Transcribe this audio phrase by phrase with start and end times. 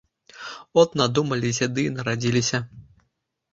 [0.83, 2.65] От надумаліся ды і нарадзіліся.